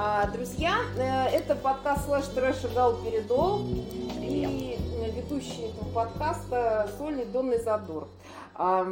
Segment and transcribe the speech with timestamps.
[0.00, 3.66] А, друзья, э, это подкаст «Слэш Трэш и Галоперидол»
[4.20, 8.06] и э, ведущий этого подкаста Соли Донный Задор.
[8.60, 8.84] А,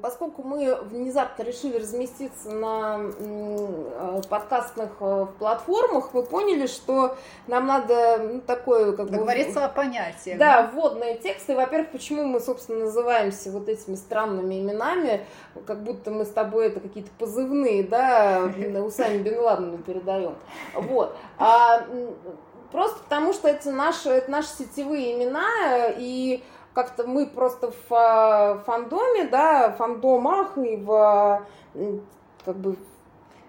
[0.00, 8.16] поскольку мы внезапно решили разместиться на э, подкастных э, платформах, мы поняли, что нам надо
[8.16, 9.18] ну, такое как бы...
[9.66, 10.38] о понятиях.
[10.38, 11.54] Да, вводные тексты.
[11.54, 15.26] Во-первых, почему мы, собственно, называемся вот этими странными именами,
[15.66, 18.50] как будто мы с тобой это какие-то позывные, да,
[18.82, 20.36] Усами Бен Ладена передаем.
[20.74, 21.14] Вот.
[21.36, 21.84] А,
[22.70, 26.42] просто потому, что это наши, это наши сетевые имена, и
[26.74, 31.42] как-то мы просто в э, фандоме, да, фандомах и в
[32.44, 32.76] как бы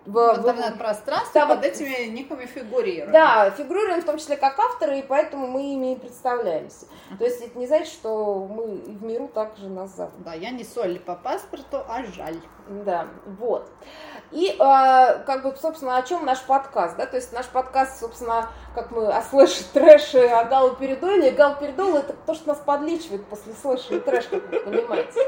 [0.05, 3.11] в, в интернет-пространстве да, под этими никами фигурируем.
[3.11, 6.87] Да, фигурируем в том числе как авторы, и поэтому мы ими и представляемся.
[7.17, 10.23] То есть это не значит, что мы в миру также нас зовут.
[10.23, 12.39] Да, я не соль по паспорту, а жаль.
[12.67, 13.07] Да,
[13.39, 13.69] вот.
[14.31, 18.49] И, э, как бы, собственно, о чем наш подкаст, да, то есть наш подкаст, собственно,
[18.73, 23.95] как мы о слэше, трэше, о галоперидоле, галоперидол это то, что нас подлечивает после слэша
[23.95, 25.19] и трэш, как вы понимаете.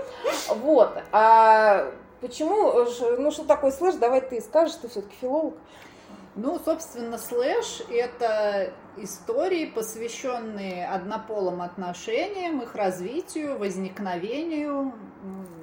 [0.49, 0.97] Вот.
[1.11, 1.91] А
[2.27, 2.85] почему,
[3.17, 5.53] ну, что такое слэш, давай ты скажешь, ты все-таки филолог.
[6.35, 14.93] Ну, собственно, слэш– это истории, посвященные однополым отношениям, их развитию, возникновению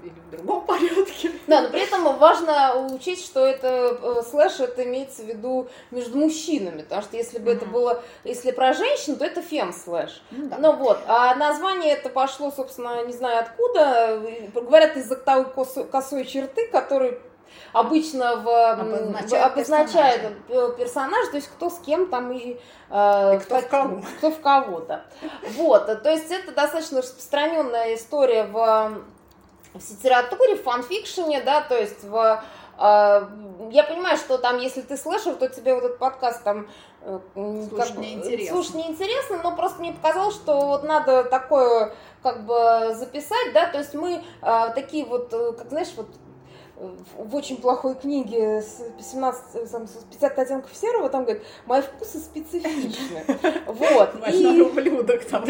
[0.03, 1.31] или в другом порядке.
[1.47, 6.19] Да, но при этом важно учесть, что это э, слэш, это имеется в виду между
[6.19, 7.56] мужчинами, потому что если бы mm-hmm.
[7.56, 10.23] это было, если про женщин, то это фем слэш.
[10.31, 10.48] Mm-hmm.
[10.48, 10.59] Да.
[10.59, 14.20] Ну вот, а название это пошло, собственно, не знаю откуда,
[14.55, 15.45] говорят из-за той
[15.91, 17.19] косой, черты, который
[17.72, 20.77] обычно в, обозначает, обозначает персонаж.
[20.77, 22.59] персонаж, то есть кто с кем там и,
[22.91, 24.03] э, и кто, в кого.
[24.19, 25.05] кто в кого-то.
[25.56, 29.03] Вот, то есть это достаточно распространенная история в,
[29.75, 32.42] в литературе, в фанфикшене, да, то есть в
[32.78, 33.27] э,
[33.70, 36.69] я понимаю, что там, если ты слышал, то тебе вот этот подкаст там
[37.03, 38.55] э, слушать неинтересно.
[38.55, 43.78] Слушать неинтересно, но просто мне показалось, что вот надо такое как бы записать, да, то
[43.78, 46.09] есть мы э, такие вот, как знаешь, вот
[47.16, 48.82] в очень плохой книге с
[49.12, 53.25] 17, там, 50 оттенков серого, там говорит, мои вкусы специфичны.
[53.66, 54.10] Вот.
[54.28, 54.60] И...
[54.60, 55.44] ублюдок там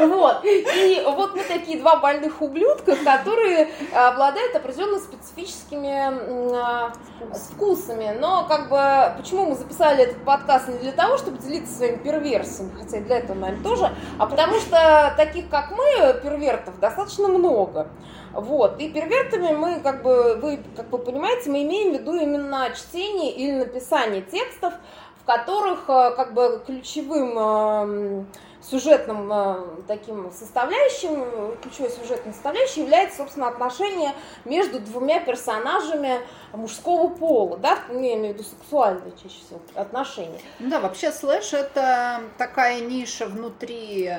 [0.00, 0.44] Вот.
[0.44, 6.92] И вот мы такие два больных ублюдка, которые обладают определенно специфическими
[7.30, 8.16] а, вкусами.
[8.18, 12.72] Но как бы, почему мы записали этот подкаст не для того, чтобы делиться своими перверсиями,
[12.78, 17.88] хотя и для этого, наверное, тоже, а потому что таких, как мы, первертов, достаточно много.
[18.32, 18.80] Вот.
[18.80, 23.32] И первертами мы, как бы, вы, как вы понимаете, мы имеем в виду именно чтение
[23.32, 24.74] или написание текстов,
[25.22, 28.26] в которых э, как бы ключевым эм,
[28.70, 34.12] сюжетным э, таким составляющим, ключевой сюжетной составляющей является, собственно, отношение
[34.44, 36.20] между двумя персонажами
[36.52, 40.40] мужского пола, да, я имею в виду сексуальные чаще всего отношения.
[40.58, 44.10] Да, вообще слэш это такая ниша внутри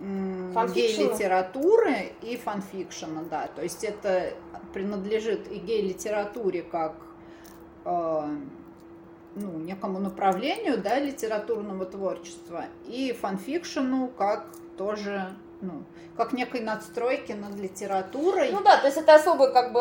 [0.00, 3.48] гей-литературы и фанфикшена, да.
[3.54, 4.34] То есть это
[4.72, 6.94] принадлежит и гей-литературе как
[7.84, 8.36] э,
[9.34, 14.46] ну, некому направлению да, литературного творчества, и фанфикшену как
[14.76, 15.28] тоже
[15.60, 15.82] ну,
[16.16, 18.50] как некой надстройки над литературой.
[18.52, 19.80] Ну да, то есть это особый как бы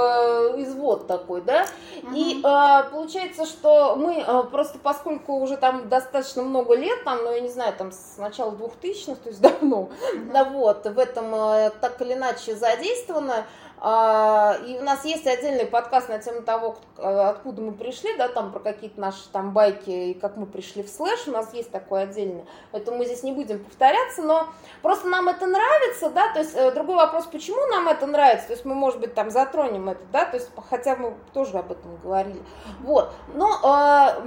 [0.57, 1.65] извод такой, да.
[2.01, 2.15] Угу.
[2.15, 7.31] И э, получается, что мы э, просто поскольку уже там достаточно много лет, там, ну
[7.31, 9.91] я не знаю, там с начала 2000-х, то есть давно, угу.
[10.31, 13.45] да вот, в этом э, так или иначе задействовано,
[13.85, 18.59] и у нас есть отдельный подкаст на тему того, откуда мы пришли, да, там про
[18.59, 22.45] какие-то наши там байки и как мы пришли в слэш, у нас есть такой отдельный,
[22.71, 24.47] поэтому мы здесь не будем повторяться, но
[24.81, 28.53] просто нам это нравится, да, то есть э, другой вопрос, почему нам это нравится, то
[28.53, 31.97] есть мы, может быть, там затронем это, да, то есть хотя мы тоже об этом
[31.97, 32.41] говорили,
[32.83, 34.21] вот, но а,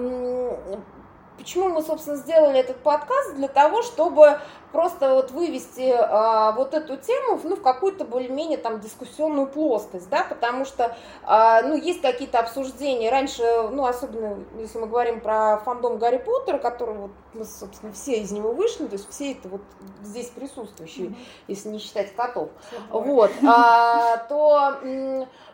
[1.36, 3.34] Почему мы, собственно, сделали этот подкаст?
[3.34, 4.40] Для того, чтобы
[4.72, 10.24] просто вот вывести а, вот эту тему ну, в какую-то более-менее там дискуссионную плоскость, да,
[10.24, 13.10] потому что, а, ну, есть какие-то обсуждения.
[13.10, 18.18] Раньше, ну, особенно если мы говорим про фандом Гарри Поттера, который вот мы, собственно, все
[18.20, 19.62] из него вышли, то есть все это вот
[20.02, 21.16] здесь присутствующие, mm-hmm.
[21.48, 22.50] если не считать котов,
[22.90, 24.78] вот, а, то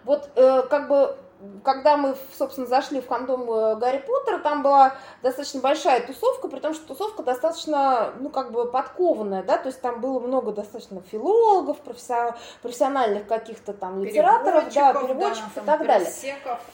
[0.05, 1.17] вот э, как бы
[1.65, 6.61] когда мы, собственно, зашли в фандом э, Гарри Поттера, там была достаточно большая тусовка, при
[6.61, 11.01] том, что тусовка достаточно, ну, как бы подкованная, да, то есть там было много достаточно
[11.01, 16.13] филологов, профессиональных каких-то там литераторов, да, переводчиков да, и так далее.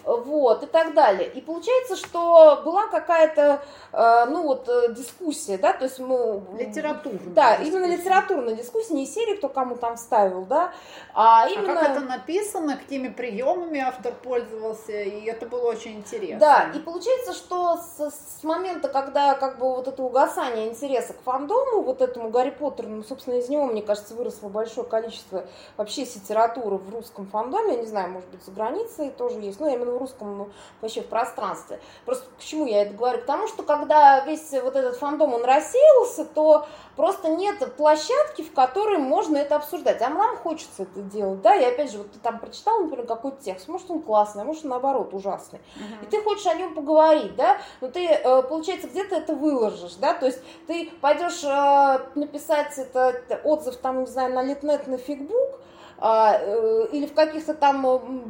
[0.05, 1.29] Вот, и так далее.
[1.29, 3.63] И получается, что была какая-то,
[3.93, 6.43] э, ну, вот, э, дискуссия, да, то есть мы...
[6.59, 7.21] Литературная.
[7.35, 7.71] Да, дискуссия.
[7.71, 10.73] именно литературная дискуссия, не серии, кто кому там ставил, да,
[11.15, 11.73] а именно...
[11.73, 14.58] А как это написано, какими приемами автор пользовался?
[14.59, 16.39] Воспользовался, и это было очень интересно.
[16.39, 21.21] Да, и получается, что с, с момента, когда как бы вот это угасание интереса к
[21.23, 25.45] фандому, вот этому Гарри Поттеру, ну, собственно, из него, мне кажется, выросло большое количество
[25.77, 29.69] вообще литературы в русском фандоме, я не знаю, может быть, за границей тоже есть, но
[29.69, 30.49] именно в русском, ну,
[30.81, 31.81] вообще в пространстве.
[32.05, 33.21] Просто к чему я это говорю?
[33.21, 36.67] К тому, что когда весь вот этот фандом, он рассеялся, то
[36.97, 40.03] просто нет площадки, в которой можно это обсуждать.
[40.03, 43.43] А нам хочется это делать, да, и опять же, вот ты там прочитал, например, какой-то
[43.43, 45.61] текст, может, он классный, а может, наоборот, ужасный.
[45.77, 46.05] Uh-huh.
[46.05, 50.15] И ты хочешь о нем поговорить, да, но ты, э, получается, где-то это выложишь, да,
[50.15, 55.61] то есть ты пойдешь э, написать это, отзыв, там, не знаю, на Литнет, на Фигбук,
[56.01, 57.83] а, э, или в каких-то там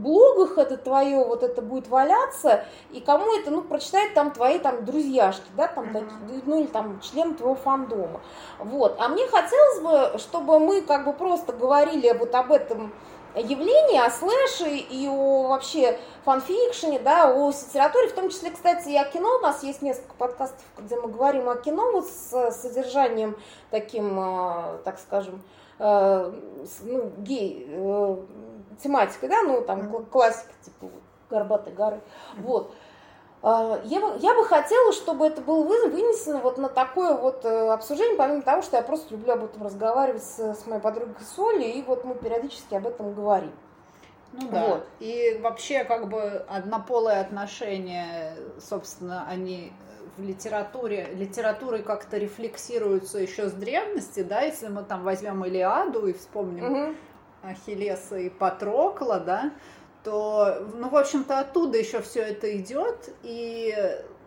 [0.03, 4.85] блогах это твое вот это будет валяться, и кому это, ну, прочитают там твои там
[4.85, 6.43] друзьяшки, да, там, uh-huh.
[6.47, 8.21] ну, или там член твоего фандома.
[8.59, 8.97] Вот.
[8.99, 12.93] А мне хотелось бы, чтобы мы как бы просто говорили вот об этом
[13.35, 18.97] явлении, о слэше и о вообще фанфикшене, да, о литературе, в том числе, кстати, и
[18.97, 19.39] о кино.
[19.39, 23.37] У нас есть несколько подкастов, где мы говорим о кино вот с содержанием
[23.71, 25.43] таким, э, так скажем,
[25.79, 26.33] э,
[26.83, 28.17] ну, гей э,
[28.83, 30.91] тематикой, да, ну, там, классика, типа,
[31.31, 32.01] горбатой горы,
[32.39, 32.73] вот.
[33.43, 37.69] А, я бы, я бы хотела, чтобы это было вынесено вот на такое вот э,
[37.71, 41.65] обсуждение, помимо того, что я просто люблю об этом разговаривать с, с моей подругой Соли,
[41.65, 43.53] и вот мы периодически об этом говорим.
[44.33, 44.67] Ну да.
[44.67, 44.87] Вот.
[45.01, 49.73] И вообще как бы однополые отношения, собственно, они
[50.17, 56.13] в литературе, литературой как-то рефлексируются еще с древности, да, если мы там возьмем Илиаду и
[56.13, 56.95] вспомним угу.
[57.43, 59.53] Ахиллеса и Патрокла, да,
[60.09, 63.77] то, ну, в общем-то, оттуда еще все это идет, и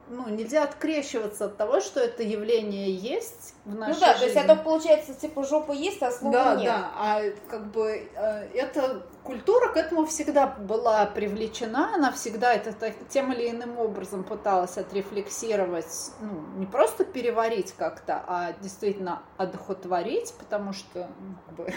[0.10, 4.20] ну, нельзя открещиваться от того, что это явление есть в нашей Ну да, жизни.
[4.20, 6.66] то есть это получается, типа, жопа есть, а слова да, нет.
[6.66, 12.54] Да, да, а как бы э, это культура к этому всегда была привлечена, она всегда
[12.54, 12.74] это
[13.10, 20.74] тем или иным образом пыталась отрефлексировать, ну, не просто переварить как-то, а действительно одухотворить, потому
[20.74, 21.74] что ну, как бы,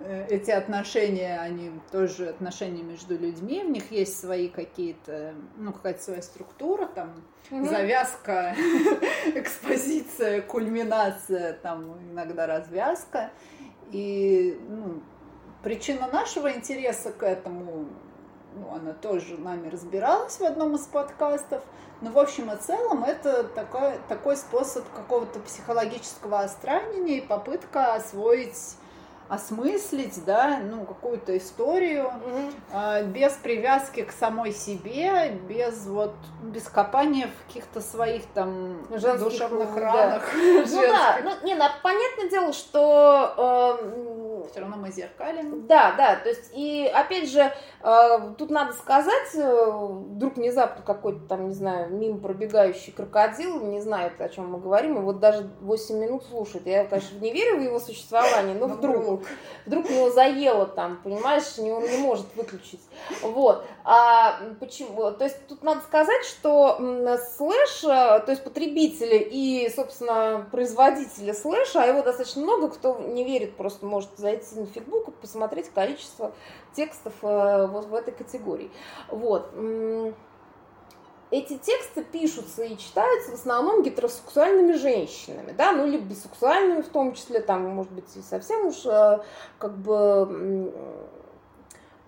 [0.30, 6.22] эти отношения, они тоже отношения между людьми, в них есть свои какие-то, ну, какая-то своя
[6.22, 7.66] структура, там, угу.
[7.66, 8.54] завязка,
[9.34, 13.30] экспозиция, кульминация, там, иногда развязка,
[13.92, 15.02] и, ну,
[15.62, 17.86] Причина нашего интереса к этому,
[18.54, 21.62] ну, она тоже нами разбиралась в одном из подкастов,
[22.00, 28.76] но в общем и целом это такой, такой способ какого-то психологического остранения и попытка освоить
[29.28, 32.52] осмыслить, да, ну, какую-то историю, угу.
[32.72, 39.18] э, без привязки к самой себе, без вот, без копания в каких-то своих там Женских,
[39.18, 39.80] душевных да.
[39.80, 40.22] ранах.
[40.34, 43.78] Ну да, ну, не, ну, понятное дело, что...
[43.82, 45.66] Э, Все равно мы зеркалим.
[45.66, 47.52] Да, да, то есть, и опять же,
[47.82, 53.80] э, тут надо сказать, э, вдруг внезапно какой-то там, не знаю, мимо пробегающий крокодил, не
[53.80, 56.66] знает, о чем мы говорим, и вот даже 8 минут слушает.
[56.66, 59.22] Я, конечно, не верю в его существование, но вдруг вдруг,
[59.66, 62.80] вдруг его заело там, понимаешь, не, он не может выключить.
[63.22, 63.64] Вот.
[63.84, 65.10] А почему?
[65.12, 66.76] То есть тут надо сказать, что
[67.36, 73.24] слэш, э, то есть потребители и, собственно, производители слэша, а его достаточно много, кто не
[73.24, 76.32] верит, просто может зайти на фигбук и посмотреть количество
[76.74, 78.70] текстов э, вот в этой категории.
[79.08, 79.50] Вот
[81.30, 87.14] эти тексты пишутся и читаются в основном гетеросексуальными женщинами, да, ну, либо бисексуальными в том
[87.14, 89.18] числе, там, может быть, совсем уж э,
[89.58, 90.72] как бы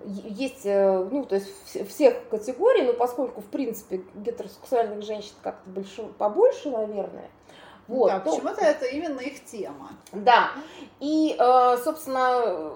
[0.04, 1.48] есть, э, ну, то есть
[1.88, 7.30] всех категорий, но поскольку, в принципе, гетеросексуальных женщин как-то больше, побольше, наверное,
[7.88, 9.90] вот, да, почему-то это именно их тема.
[10.12, 10.50] Да,
[11.00, 12.72] и, э, собственно,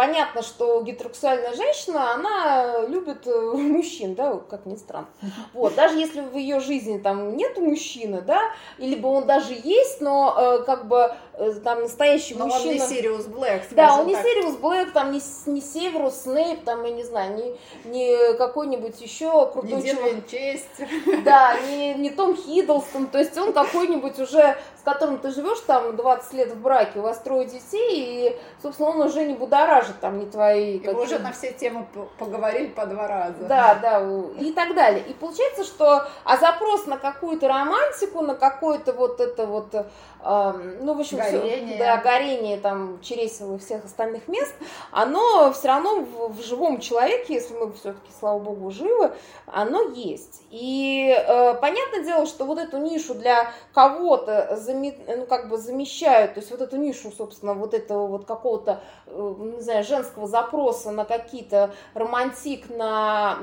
[0.00, 5.08] понятно, что гетеросексуальная женщина, она любит э, мужчин, да, как ни странно.
[5.52, 8.40] Вот, даже если в ее жизни там нет мужчины, да,
[8.78, 12.64] либо он даже есть, но э, как бы э, там настоящий но мужчина.
[12.66, 15.20] он не Сириус Блэк, Да, он не Сириус Блэк, там не,
[15.52, 20.26] не Северус Снейп, там, я не знаю, не, не какой-нибудь еще крутой не человек.
[20.30, 20.88] Честер.
[21.24, 25.94] Да, не, не Том Хиддлстон, то есть он какой-нибудь уже, с которым ты живешь там
[25.94, 30.18] 20 лет в браке, у вас трое детей, и, собственно, он уже не будоражит там
[30.18, 30.78] не твои...
[30.78, 31.86] И мы уже на все темы
[32.18, 33.34] поговорили по два раза.
[33.40, 34.00] Да, да,
[34.38, 35.04] и так далее.
[35.06, 39.84] И получается, что а запрос на какую-то романтику, на какое-то вот это вот, э,
[40.80, 41.66] ну, в общем, горение.
[41.66, 44.54] Все, да, горение там чересил и всех остальных мест,
[44.92, 49.12] оно все равно в, в живом человеке, если мы все-таки, слава богу, живы,
[49.46, 50.42] оно есть.
[50.50, 56.40] И э, понятное дело, что вот эту нишу для кого-то ну, как бы замещают, то
[56.40, 61.70] есть вот эту нишу, собственно, вот этого вот какого-то, э, знаю, женского запроса на какие-то
[61.94, 63.38] романтик, на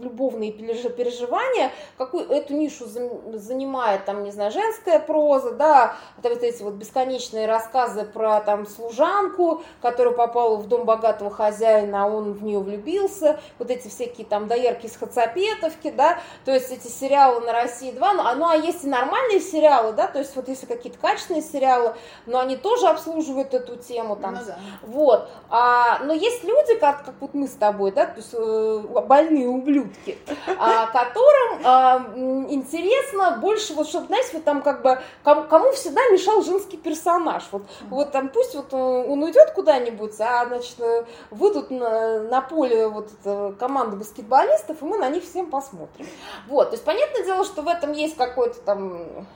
[0.00, 6.74] любовные переживания, какую эту нишу занимает, там, не знаю, женская проза, да, вот эти вот
[6.74, 12.58] бесконечные рассказы про там служанку, которая попала в дом богатого хозяина, а он в нее
[12.58, 17.90] влюбился, вот эти всякие там доярки из Хацапетовки, да, то есть эти сериалы на России
[17.90, 20.98] 2, ну, а, ну, а есть и нормальные сериалы, да, то есть вот если какие-то
[20.98, 21.94] качественные сериалы,
[22.26, 24.58] но они тоже обслуживают эту тему, там, ну, да.
[24.82, 28.78] вот, а, но есть люди, как, как вот мы с тобой, да, то есть э,
[29.06, 30.18] больные ублюдки,
[30.58, 32.06] а, которым а,
[32.48, 37.44] интересно больше, вот, чтобы, знаете, вот там как бы, кому, кому всегда мешал женский персонаж,
[37.50, 42.88] вот, вот там пусть вот он уйдет куда-нибудь, а, значит, э, выйдут на, на поле
[42.88, 43.10] вот
[43.58, 46.06] команда баскетболистов, и мы на них всем посмотрим.
[46.48, 49.26] Вот, то есть понятное дело, что в этом есть какой-то там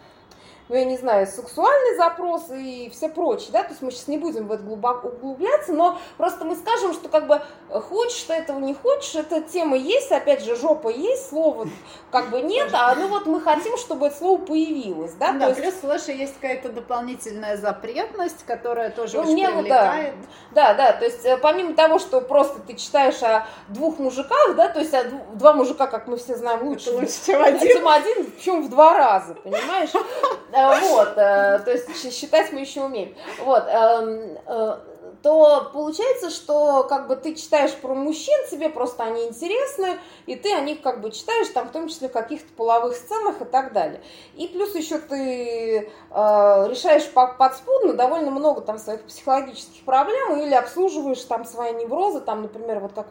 [0.68, 4.18] ну, я не знаю, сексуальный запрос и все прочее, да, то есть мы сейчас не
[4.18, 8.58] будем в это глубоко углубляться, но просто мы скажем, что как бы хочешь ты этого,
[8.58, 11.66] не хочешь, эта тема есть, опять же, жопа есть, слова
[12.10, 15.48] как бы нет, а ну вот мы хотим, чтобы это слово появилось, да, да то
[15.48, 15.60] есть...
[15.60, 20.14] плюс слэша есть какая-то дополнительная запретность, которая тоже ну, очень мне, привлекает.
[20.52, 24.56] Да, да, да, то есть э, помимо того, что просто ты читаешь о двух мужиках,
[24.56, 25.04] да, то есть о
[25.34, 27.68] два мужика, как мы все знаем, лучше, лучше чем один.
[27.68, 29.90] чем один, причем в два раза, понимаешь?
[30.56, 33.14] Э, вот, э, то есть считать мы еще умеем.
[33.44, 34.78] Вот, эм, э,
[35.22, 40.54] то получается, что как бы ты читаешь про мужчин, тебе просто они интересны, и ты
[40.54, 43.74] о них как бы читаешь, там в том числе в каких-то половых сценах и так
[43.74, 44.00] далее.
[44.34, 51.20] И плюс еще ты э, решаешь подспудно довольно много там своих психологических проблем или обслуживаешь
[51.22, 53.08] там свои неврозы, там, например, вот как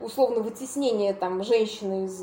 [0.00, 2.22] условно вытеснение там женщины из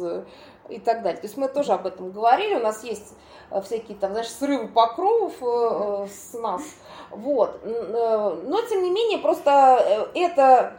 [0.70, 1.20] и так далее.
[1.20, 3.13] То есть мы тоже об этом говорили, у нас есть
[3.53, 6.63] Э, всякие там, знаешь, срывы покровов э, э, с нас.
[7.12, 7.62] Вот.
[7.63, 10.74] Но, тем не менее, просто это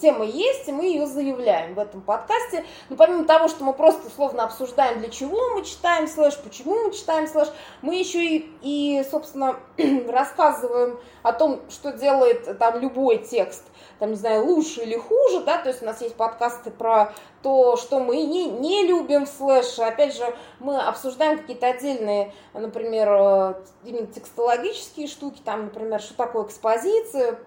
[0.00, 2.64] тема есть, и мы ее заявляем в этом подкасте.
[2.88, 6.92] Но помимо того, что мы просто условно обсуждаем, для чего мы читаем слэш, почему мы
[6.92, 7.48] читаем слэш,
[7.82, 9.56] мы еще и, и собственно,
[10.08, 13.64] рассказываем о том, что делает там любой текст
[13.98, 17.12] там, не знаю, лучше или хуже, да, то есть у нас есть подкасты про
[17.42, 19.82] то, что мы не, не любим в слэше.
[19.82, 20.24] Опять же,
[20.60, 23.54] мы обсуждаем какие-то отдельные, например, э,
[23.84, 27.38] именно текстологические штуки, там, например, что такое экспозиция,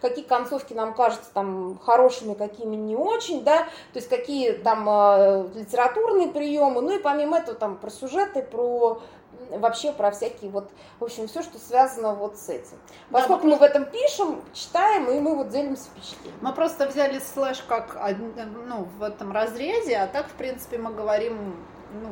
[0.00, 5.48] какие концовки нам кажутся там хорошими, какими не очень, да, то есть какие там э,
[5.54, 9.00] литературные приемы, ну и помимо этого там про сюжеты, про
[9.50, 10.70] вообще про всякие вот,
[11.00, 12.76] в общем, все, что связано вот с этим.
[13.10, 16.38] Поскольку да, мы, мы в этом пишем, читаем, и мы вот делимся впечатлением.
[16.42, 17.96] Мы просто взяли слэш как,
[18.66, 21.56] ну, в этом разрезе, а так, в принципе, мы говорим,
[22.02, 22.10] ну,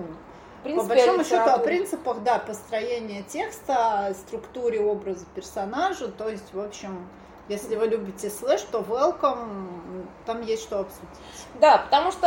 [0.67, 6.61] принципе, по большому счету о принципах, да, построения текста, структуре образа персонажа, то есть, в
[6.61, 7.09] общем,
[7.49, 11.09] если вы любите слэш, то welcome, там есть что обсудить.
[11.61, 12.27] Да, потому что,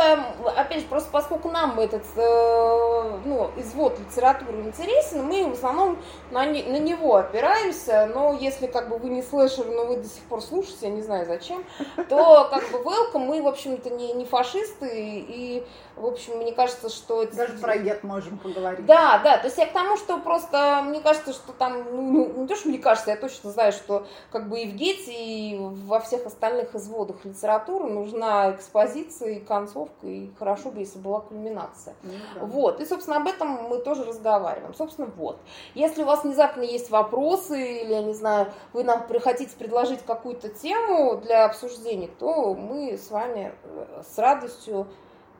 [0.56, 5.98] опять же, просто поскольку нам этот э, ну, извод литературы интересен, мы в основном
[6.30, 10.08] на, не, на него опираемся, но если как бы вы не слэшер, но вы до
[10.08, 11.64] сих пор слушаете, я не знаю зачем,
[12.08, 15.64] то как бы welcome, мы, в общем-то, не, не фашисты, и,
[16.00, 17.24] в общем, мне кажется, что...
[17.26, 18.86] Даже про гет можем поговорить.
[18.86, 22.46] Да, да, то есть я к тому, что просто, мне кажется, что там, ну, не
[22.46, 26.00] то, что мне кажется, я точно знаю, что как бы и в гете, и во
[26.00, 31.94] всех остальных изводах литературы нужна экспозиция и концовка, и хорошо бы, если была кульминация.
[32.02, 32.44] Ну, да.
[32.46, 34.74] Вот, и, собственно, об этом мы тоже разговариваем.
[34.74, 35.38] Собственно, вот.
[35.74, 40.48] Если у вас внезапно есть вопросы, или, я не знаю, вы нам хотите предложить какую-то
[40.48, 44.86] тему для обсуждения, то мы с вами э, с радостью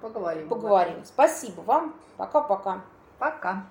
[0.01, 0.49] поговорим.
[0.49, 1.05] поговорим.
[1.05, 1.95] Спасибо вам.
[2.17, 2.81] Пока-пока.
[3.19, 3.37] Пока.
[3.37, 3.41] -пока.
[3.53, 3.63] Пока.